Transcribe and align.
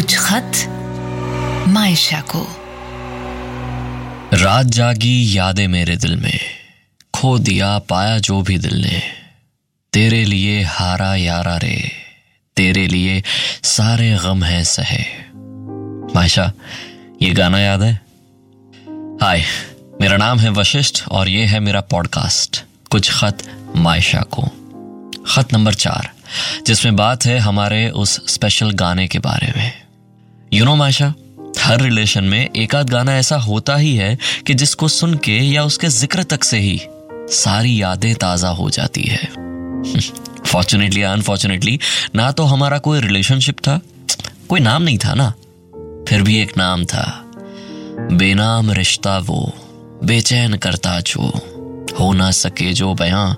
कुछ 0.00 0.18
खत 0.18 0.52
मायशा 1.68 2.20
को। 2.20 2.46
रात 4.32 4.66
जागी 4.66 5.38
यादें 5.38 5.68
मेरे 5.68 5.96
दिल 5.96 6.16
में, 6.16 6.40
खो 7.14 7.38
दिया 7.38 7.78
पाया 7.78 8.18
जो 8.18 8.42
भी 8.42 8.58
दिल 8.58 8.74
ने। 8.74 9.02
तेरे 9.92 10.24
लिए 10.24 10.62
हारा 10.62 11.14
यारा 11.14 11.56
रे, 11.56 11.92
तेरे 12.56 12.86
लिए 12.86 13.24
सारे 13.62 14.18
गम 14.22 14.44
हैं 14.44 14.64
सहे। 14.64 15.04
मायशा, 16.14 16.52
ये 17.22 17.30
गाना 17.30 17.60
याद 17.60 17.82
है? 17.82 18.00
हाय, 19.22 19.44
मेरा 20.00 20.16
नाम 20.16 20.38
है 20.38 20.50
वशिष्ठ 20.50 21.08
और 21.08 21.28
ये 21.28 21.44
है 21.44 21.60
मेरा 21.60 21.80
पॉडकास्ट, 21.80 22.64
कुछ 22.90 23.10
खत 23.12 23.66
मायशा 23.76 24.20
को। 24.20 24.42
खत 25.26 25.52
नंबर 25.52 25.74
चार, 25.74 26.10
जिसमें 26.66 26.96
बात 26.96 27.26
है 27.26 27.38
हमारे 27.38 27.90
उस 27.90 28.34
स्पेशल 28.34 28.70
गाने 28.70 29.08
के 29.08 29.18
बारे 29.18 29.52
में। 29.56 29.79
यू 30.54 30.64
नो 30.64 30.74
माशा 30.76 31.14
हर 31.58 31.80
रिलेशन 31.80 32.24
में 32.24 32.50
एक 32.50 32.74
आध 32.74 32.90
गाना 32.90 33.14
ऐसा 33.16 33.36
होता 33.36 33.76
ही 33.76 33.94
है 33.96 34.18
कि 34.46 34.54
जिसको 34.54 34.88
सुन 34.88 35.14
के 35.14 35.32
या 35.32 35.64
उसके 35.64 35.88
ज़िक्र 35.88 36.22
तक 36.22 36.44
से 36.44 36.58
ही 36.58 36.80
सारी 37.30 37.82
यादें 37.82 38.14
ताज़ा 38.14 38.48
हो 38.48 38.70
जाती 38.70 39.02
है। 39.02 39.28
फॉर्चुनेटली 40.46 41.02
अनफॉर्चुनेटली 41.02 41.78
ना 42.14 42.30
तो 42.32 42.44
हमारा 42.44 42.78
कोई 42.78 43.00
रिलेशनशिप 43.00 43.58
था, 43.58 43.80
कोई 44.48 44.60
नाम 44.60 44.82
नहीं 44.82 44.98
था 44.98 45.14
ना, 45.14 45.30
फिर 46.08 46.22
भी 46.22 46.38
एक 46.38 46.56
नाम 46.58 46.84
था। 46.84 47.04
बेनाम 48.12 48.70
रिश्ता 48.70 49.18
वो, 49.18 49.52
बेचैन 50.04 50.56
करता 50.56 51.00
जो, 51.00 51.28
हो 52.00 52.12
ना 52.12 52.30
सके 52.30 52.72
जो 52.72 52.94
बयां, 52.94 53.34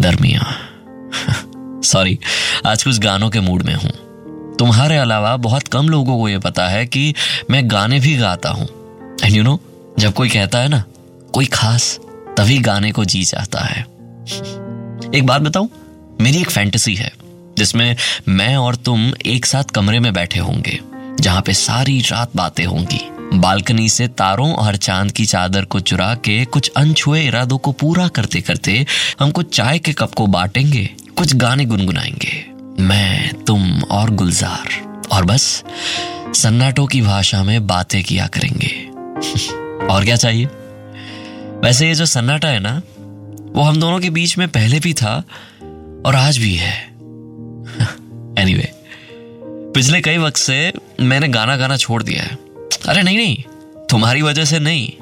दरमिया। 0.00 0.54
सॉरी 1.82 2.18
आज 2.66 2.84
कुछ 2.84 2.98
गानों 2.98 3.30
के 3.30 3.40
मूड 3.40 3.62
में 3.62 3.74
हूँ। 3.74 4.09
तुम्हारे 4.60 4.96
अलावा 4.96 5.36
बहुत 5.36 5.68
कम 5.68 5.88
लोगों 5.88 6.18
को 6.18 6.28
यह 6.28 6.38
पता 6.38 6.68
है 6.68 6.86
कि 6.86 7.14
मैं 7.50 7.70
गाने 7.70 8.00
भी 8.00 8.16
गाता 8.16 8.48
हूँ। 8.48 8.66
एंड 9.24 9.34
यू 9.36 9.42
नो 9.42 9.60
जब 9.98 10.12
कोई 10.12 10.28
कहता 10.28 10.58
है 10.58 10.68
ना, 10.68 10.84
कोई 11.34 11.46
खास, 11.46 11.98
तभी 12.38 12.58
गाने 12.58 12.92
को 12.92 13.04
जी 13.04 13.24
जाता 13.24 13.60
है। 13.60 13.80
एक 15.14 15.22
बात 15.26 15.42
बताऊँ, 15.42 15.70
मेरी 16.20 16.40
एक 16.40 16.50
फैंटेसी 16.50 16.94
है, 16.94 17.12
जिसमें 17.58 17.96
मैं 18.28 18.56
और 18.56 18.76
तुम 18.76 19.12
एक 19.26 19.46
साथ 19.46 19.64
कमरे 19.64 20.00
में 20.00 20.12
बैठे 20.12 20.40
होंगे, 20.40 20.80
जहाँ 21.20 21.42
पे 21.42 21.52
सारी 21.52 22.00
रात 22.00 22.36
बातें 22.36 22.64
होंगी। 22.64 23.00
बालकनी 23.34 23.88
से 23.88 24.08
तारों 24.08 24.52
और 24.54 24.76
चाँद 24.76 25.12
की 25.12 25.26
चादर 25.26 25.64
को 25.64 25.80
चुरा 25.80 26.14
के 26.14 26.44
कुछ 26.44 26.72
अनछुए 26.76 27.24
इरादों 27.24 27.58
को 27.58 27.72
पूरा 27.72 28.08
करते 28.08 28.40
करते 28.40 28.86
हम 29.20 29.30
कुछ 29.30 29.56
चाय 29.56 29.78
के 29.78 29.92
कप 29.92 30.14
को 30.14 30.26
बांटेंगे, 30.26 30.90
कुछ 31.18 31.34
गाने 31.34 31.64
गुनगुनाएँगे। 31.64 32.49
मैं 32.80 33.44
तुम 33.44 33.82
और 33.82 34.10
गुलजार। 34.10 34.90
और 35.12 35.24
बस 35.24 35.64
सन्नाटों 36.34 36.86
की 36.86 37.02
भाषा 37.02 37.42
में 37.42 37.66
बातें 37.66 38.04
किया 38.04 38.26
करेंगे। 38.26 38.88
और 39.94 40.04
क्या 40.04 40.16
चाहिए? 40.16 40.46
वैसे 41.64 41.88
ये 41.88 41.94
जो 41.94 42.06
सन्नाटा 42.06 42.48
है 42.48 42.60
ना 42.60 42.82
वो 43.52 43.62
हम 43.62 43.80
दोनों 43.80 44.00
के 44.00 44.10
बीच 44.10 44.38
में 44.38 44.48
पहले 44.48 44.80
भी 44.80 44.94
था 44.94 45.24
और 46.06 46.14
आज 46.16 46.38
भी 46.38 46.54
है। 46.54 46.84
एनीवे 46.84 48.62
anyway, 48.62 48.74
पिछले 49.74 50.00
कई 50.00 50.18
वक्त 50.18 50.36
से 50.36 50.72
मैंने 51.00 51.28
गाना 51.28 51.56
गाना 51.56 51.76
छोड़ 51.76 52.02
दिया 52.02 52.22
है। 52.22 52.38
अरे 52.88 53.02
नहीं 53.02 53.16
नहीं 53.16 53.42
तुम्हारी 53.90 54.22
वजह 54.22 54.44
से 54.44 54.58
नहीं। 54.58 54.92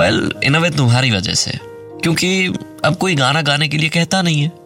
वेल 0.00 0.32
इन 0.44 0.54
अ 0.54 0.58
वे 0.58 0.70
तुम्हारी 0.70 1.10
वजह 1.10 1.34
से। 1.34 1.58
क्योंकि 2.02 2.46
अब 2.84 2.96
कोई 2.96 3.14
गाना 3.14 3.42
गाने 3.42 3.68
के 3.68 3.78
लिए 3.78 3.88
कहता 3.88 4.22
नहीं 4.22 4.42
है। 4.42 4.61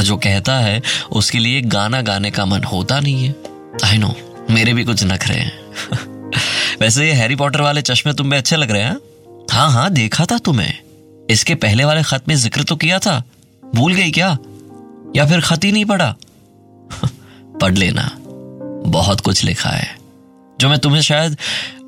और 0.00 0.04
जो 0.04 0.16
कहता 0.16 0.54
है, 0.54 0.82
उसके 1.12 1.38
लिए 1.38 1.60
गाना 1.60 2.02
गाने 2.02 2.30
का 2.30 2.44
मन 2.46 2.62
होता 2.64 3.00
नहीं 3.00 3.24
है। 3.24 3.34
आई 3.84 3.98
नो 3.98 4.14
मेरे 4.50 4.72
भी 4.74 4.84
कुछ 4.84 5.04
नखरे 5.04 5.34
हैं। 5.34 5.52
वैसे 6.80 7.06
ये 7.06 7.12
हैरी 7.12 7.36
पॉटर 7.36 7.60
वाले 7.60 7.82
चश्मे 7.82 8.12
तुम्हें 8.12 8.38
अच्छे 8.38 8.56
लग 8.56 8.70
रहे 8.70 8.82
हैं? 8.82 8.96
हाँ 9.52 9.70
हाँ 9.70 9.90
देखा 9.90 10.26
था 10.26 10.38
तुम्हें। 10.38 10.74
इसके 11.30 11.54
पहले 11.54 11.84
वाले 11.84 12.02
खत 12.02 12.28
में 12.28 12.34
ज़िक्र 12.36 12.62
तो 12.62 12.76
किया 12.76 12.98
था। 12.98 13.24
भूल 13.74 13.94
गई 13.94 14.10
क्या? 14.10 14.38
या 15.16 15.26
फिर 15.26 15.40
खत 15.40 15.64
ही 15.64 15.72
नहीं 15.72 15.84
पढ़ा? 15.84 16.14
पढ़ 17.60 17.74
लेना। 17.74 18.10
बहुत 18.86 19.20
कुछ 19.20 19.44
लिखा 19.44 19.70
है, 19.70 19.96
जो 20.60 20.68
मैं 20.68 20.78
तुम्हें 20.78 21.02
शायद 21.02 21.36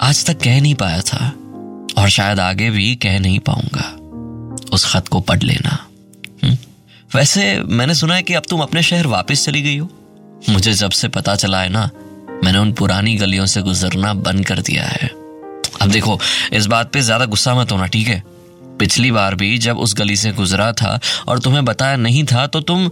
आज 0.02 0.26
तक 0.26 0.40
कह 0.40 0.60
नहीं 0.60 0.74
पाया 0.74 1.00
था, 1.00 1.32
और 2.02 2.08
शायद 2.08 2.40
आगे 2.40 2.70
भी 2.70 2.94
कह 2.94 3.18
नहीं 3.18 3.38
पाऊँगा। 3.38 3.96
उस 4.72 4.92
खत 4.92 5.08
को 5.08 5.20
पढ़ 5.20 5.42
लेना। 5.42 5.86
वैसे 7.14 7.42
मैंने 7.60 7.94
सुना 7.94 8.14
है 8.14 8.22
कि 8.22 8.34
अब 8.34 8.42
तुम 8.50 8.60
अपने 8.60 8.82
शहर 8.82 9.06
वापस 9.06 9.44
चली 9.44 9.62
गई 9.62 9.76
हो। 9.78 9.88
मुझे 10.50 10.72
जब 10.72 10.90
से 10.90 11.08
पता 11.08 11.34
चला 11.36 11.60
है 11.60 11.68
ना, 11.68 11.90
मैंने 12.44 12.58
उन 12.58 12.72
पुरानी 12.72 13.14
गलियों 13.14 13.46
से 13.46 13.62
गुजरना 13.62 14.12
बंद 14.14 14.46
कर 14.46 14.60
दिया 14.60 14.84
है। 14.84 15.08
अब 15.82 15.90
देखो, 15.90 16.18
इस 16.52 16.66
बात 16.66 16.92
पे 16.92 17.00
ज़्यादा 17.00 17.24
गुस्सा 17.24 17.54
मत 17.54 17.72
होना, 17.72 17.86
ठीक 17.86 18.08
है? 18.08 18.22
पिछली 18.78 19.10
बार 19.10 19.34
भी 19.34 19.58
जब 19.58 19.78
उस 19.78 19.94
गली 19.94 20.16
से 20.16 20.32
गुजरा 20.32 20.72
था 20.72 20.98
और 21.28 21.38
तुम्हें 21.38 21.64
बताया 21.64 21.96
नहीं 21.96 22.24
था 22.24 22.46
तो 22.46 22.60
तुम 22.60 22.88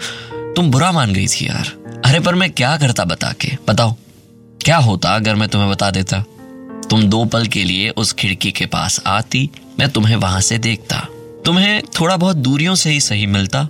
तुम 0.57 0.71
बुरा 0.71 0.93
मान 0.93 1.13
गई 1.13 1.27
थी 1.27 1.47
यार। 1.47 1.73
अरे, 2.05 2.21
पर 2.21 2.35
मैं 2.35 2.51
क्या 2.51 2.77
करता 2.77 3.05
बता 3.05 3.33
के? 3.33 3.57
बताओ, 3.69 3.97
क्या 4.65 4.77
होता 4.77 5.15
अगर 5.15 5.35
मैं 5.35 5.49
तुम्हें 5.49 5.71
बता 5.71 5.91
देता? 5.91 6.25
तुम 6.91 7.03
दो 7.03 7.25
पल 7.25 7.47
के 7.47 7.65
लिए 7.65 7.91
उस 7.91 8.13
खिड़की 8.13 8.51
के 8.53 8.67
पास 8.67 9.01
आती, 9.07 9.49
मैं 9.79 9.89
तुम्हें 9.89 10.17
वहाँ 10.17 10.41
से 10.41 10.59
देखता। 10.59 11.07
तुम्हें 11.47 11.83
थोड़ा 12.01 12.17
बहुत 12.17 12.37
दूरियों 12.37 12.75
से 12.75 12.91
ही 12.91 13.01
सही 13.01 13.27
मिलता 13.27 13.69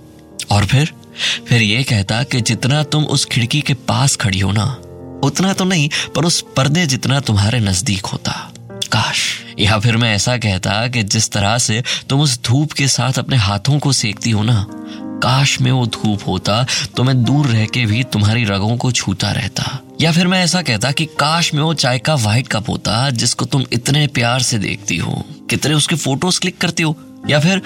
और 0.51 0.65
फिर 0.65 0.93
फिर 1.47 1.61
ये 1.61 1.83
कहता 1.83 2.23
कि 2.23 2.41
जितना 2.41 2.83
तुम 2.83 3.03
उस 3.03 3.25
खिड़की 3.25 3.61
के 3.61 3.73
पास 3.73 4.15
खड़ी 4.15 4.39
हो 4.39 4.51
ना, 4.51 4.65
उतना 5.23 5.53
तो 5.53 5.65
नहीं, 5.65 5.89
पर 6.15 6.25
उस 6.25 6.45
पर्दे 6.55 6.85
जितना 6.85 7.19
तुम्हारे 7.19 7.59
नज़दीक 7.59 8.05
होता। 8.05 8.53
काश। 8.91 9.41
या 9.59 9.79
फिर 9.79 9.97
मैं 9.97 10.15
ऐसा 10.15 10.37
कहता 10.37 10.87
कि 10.87 11.03
जिस 11.03 11.31
तरह 11.31 11.57
से 11.57 11.83
तुम 12.09 12.21
उस 12.21 12.43
धूप 12.43 12.71
के 12.71 12.87
साथ 12.87 13.19
अपने 13.19 13.35
हाथों 13.35 13.79
को 13.79 13.91
सेकती 13.91 14.31
हो 14.31 14.43
ना, 14.43 14.65
काश 15.23 15.61
में 15.61 15.71
वो 15.71 15.85
धूप 15.85 16.19
होता 16.27 16.65
तो 16.95 17.03
मैं 17.03 17.23
दूर 17.23 17.47
रह 17.47 17.65
के 17.65 17.85
भी 17.85 18.03
तुम्हारी 18.03 18.43
रगों 18.43 18.77
को 18.77 18.91
छूता 18.91 19.31
रहता। 19.31 19.79
या 20.01 20.11
फिर 20.11 20.27
मैं 20.27 20.43
ऐसा 20.43 20.61
कहता 20.61 20.91
कि 20.91 21.05
काश 21.05 21.53
में 21.53 21.61
वो 21.61 21.73
चाय 21.73 21.99
का 21.99 22.15
व्हाइट 22.15 22.47
कप 22.47 22.69
होता, 22.69 23.09
जिसको 23.09 23.45
तुम 23.45 23.65
इतने 23.73 24.07
प्यार 24.07 24.41
से 24.41 24.57
देखती 24.57 24.97
हो। 24.97 25.25
कितने 25.49 25.73
उसके 25.73 25.95
फ़ोटोज़ 25.95 26.39
क्लिक 26.39 26.57
करती 26.57 26.83
हो। 26.83 26.97
या 27.29 27.39
फिर, 27.39 27.61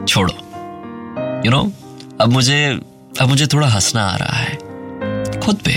छोड़ो। 0.08 0.49
यू 1.46 1.50
नो 1.50 1.72
अब 2.20 2.28
मुझे 2.28 2.80
अब 3.20 3.28
मुझे 3.28 3.46
थोड़ा 3.46 3.68
हंसना 3.68 4.06
आ 4.06 4.16
रहा 4.16 4.36
है। 4.36 4.56
खुद 5.40 5.56
पे। 5.56 5.72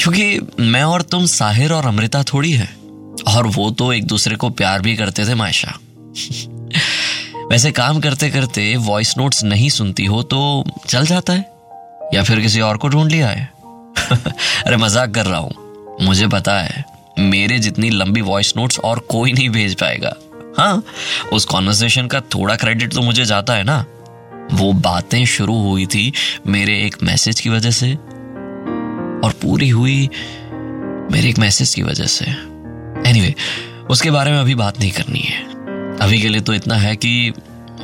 क्योंकि 0.00 0.40
मैं 0.60 0.82
और 0.82 1.02
तुम 1.02 1.26
साहिर 1.26 1.72
और 1.72 1.86
अमृता 1.86 2.22
थोड़ी 2.22 2.52
है। 2.52 2.76
और 3.28 3.46
वो 3.46 3.70
तो 3.70 3.92
एक 3.92 4.06
दूसरे 4.06 4.36
को 4.36 4.50
प्यार 4.50 4.80
भी 4.80 4.96
करते 4.96 5.26
थे, 5.28 5.34
मायशा। 5.34 5.78
वैसे 7.50 7.70
काम 7.70 8.00
करते 8.00 8.30
करते 8.30 8.76
वॉइस 8.76 9.14
नोट्स 9.18 9.44
नहीं 9.44 9.68
सुनती 9.68 10.04
हो 10.04 10.22
तो 10.22 10.64
चल 10.88 11.06
जाता 11.06 11.32
है। 11.32 11.50
या 12.14 12.22
फिर 12.22 12.40
किसी 12.40 12.60
और 12.60 12.76
को 12.76 12.88
ढूंढ 12.88 13.10
लिया 13.10 13.28
है। 13.28 13.52
अरे 14.66 14.76
मज़ाक 14.76 15.10
कर 15.10 15.26
रहा 15.26 15.38
हूँ। 15.38 15.52
मुझे 16.02 16.28
पता 16.28 16.60
है, 16.60 16.84
मेरे 17.18 17.58
जितनी 17.58 17.90
लंबी 17.90 18.20
वॉइस 18.20 18.54
नोट्स 18.56 18.78
और 18.78 18.98
कोई 18.98 19.32
नहीं 19.32 19.48
भेज 19.48 19.74
पाएगा। 19.74 20.14
हाँ 20.58 20.84
उस 21.32 21.44
कॉन्वर्सेशन 21.44 22.06
का 22.06 22.20
थोड़ा 22.20 22.56
क्रेडिट 22.56 22.92
तो 22.92 23.02
मुझे 23.02 23.24
जाता 23.24 23.54
है 23.54 23.64
ना। 23.64 23.84
वो 24.52 24.72
बातें 24.72 25.24
शुरू 25.24 25.60
हुई 25.62 25.86
थी 25.86 26.12
मेरे 26.46 26.82
एक 26.82 26.96
मैसेज 27.02 27.40
की 27.40 27.48
वजह 27.48 27.70
से 27.70 27.94
और 29.24 29.32
पूरी 29.42 29.68
हुई 29.68 30.10
मेरे 31.12 31.28
एक 31.28 31.38
मैसेज 31.38 31.74
की 31.74 31.82
वजह 31.82 32.06
से। 32.06 32.24
एनीवे 32.24 33.28
anyway, 33.28 33.90
उसके 33.90 34.10
बारे 34.10 34.30
में 34.30 34.38
अभी 34.38 34.54
बात 34.54 34.80
नहीं 34.80 34.90
करनी 34.90 35.18
है। 35.18 35.44
अभी 35.98 36.20
के 36.22 36.28
लिए 36.28 36.40
तो 36.40 36.54
इतना 36.54 36.74
है 36.74 36.96
कि 36.96 37.32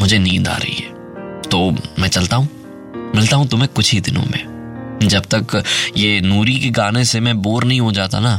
मुझे 0.00 0.18
नींद 0.18 0.48
आ 0.48 0.56
रही 0.56 0.74
है। 0.74 0.88
तो 1.42 1.76
मैं 1.98 2.08
चलता 2.08 2.36
हूँ। 2.36 2.48
मिलता 3.16 3.36
हूँ 3.36 3.48
तुम्हें 3.48 3.68
कुछ 3.74 3.92
ही 3.92 4.00
दिनों 4.00 4.22
में। 4.22 4.60
जब 5.02 5.22
तक 5.34 5.62
ये 5.96 6.20
नूरी 6.20 6.60
के 6.60 6.70
गाने 6.70 7.04
से 7.04 7.20
मैं 7.20 7.42
बोर 7.42 7.64
नहीं 7.64 7.80
हो 7.80 7.92
जाता 7.92 8.20
ना 8.20 8.36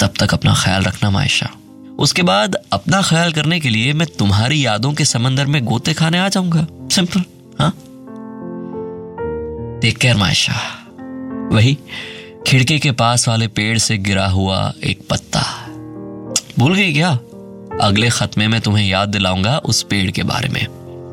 तब 0.00 0.12
तक 0.20 0.34
अपना 0.34 0.54
ख्याल 0.54 0.82
रखना 0.82 1.10
मायशा। 1.10 1.50
उसके 1.98 2.22
बाद 2.22 2.54
अपना 2.72 3.02
ख्याल 3.02 3.32
करने 3.32 3.60
के 3.60 3.68
लिए 3.68 3.92
मैं 3.92 4.08
तुम्हारी 4.08 4.66
यादों 4.66 4.92
के 4.92 5.04
समंदर 5.04 5.46
में 5.46 5.64
गोते 5.64 5.92
खाने 5.92 6.18
आ 6.18 6.28
जाऊँगा। 6.28 6.66
सिंपल 6.92 7.24
हाँ? 7.58 7.70
टेक 9.82 9.98
केयर 9.98 10.16
मायशा 10.16 10.54
वही 11.52 11.76
खिड़की 12.46 12.78
के 12.78 12.90
पास 12.92 13.28
वाले 13.28 13.48
पेड़ 13.48 13.78
से 13.78 13.96
गिरा 13.98 14.26
हुआ 14.26 14.72
एक 14.84 15.00
पत्ता। 15.10 15.42
भूल 16.58 16.74
गई 16.74 16.92
क्या? 16.92 17.10
अगले 17.82 18.08
खत 18.10 18.38
में 18.38 18.60
तुम्हें 18.60 18.86
याद 18.86 19.08
दिलाऊँगा 19.08 19.56
उस 19.58 19.82
पेड़ 19.82 20.10
के 20.10 20.22
बारे 20.22 20.48
में। 20.48 20.66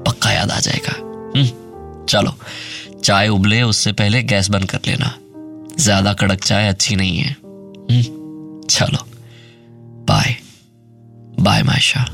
पक्का 0.08 0.32
याद 0.32 0.52
आ 0.52 0.60
जाएगा। 0.60 0.96
हम्म 1.38 2.06
चलो 2.06 2.36
चाय 3.04 3.28
उबले 3.28 3.62
उससे 3.62 3.92
पहले 3.92 4.24
गैस 4.24 4.50
बंद 4.50 4.70
कर 4.70 4.80
लेना। 4.88 5.14
ज़्यादा 5.80 6.14
कड़क 6.14 6.44
चाय 6.44 6.68
अच्छी 6.68 6.96
नहीं 6.96 7.18
है। 7.18 7.32
हम्म, 7.32 8.68
चलो 8.68 9.06
बाय। 10.08 10.36
बाय 11.40 11.64
मायशा। 11.64 12.06